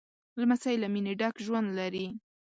لمسی 0.39 0.75
له 0.79 0.87
مینې 0.93 1.13
ډک 1.19 1.35
ژوند 1.45 1.69
لري. 1.79 2.07